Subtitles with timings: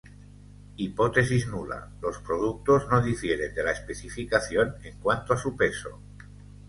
[0.77, 5.99] Hipótesis nula: los productos no difieren de la especificación en cuanto a su peso.